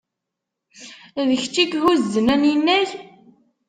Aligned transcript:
D 1.27 1.29
kečč 1.41 1.55
i 1.63 1.65
ihuzzen 1.75 2.33
aninay? 2.33 2.89